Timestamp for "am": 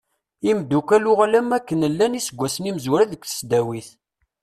1.39-1.49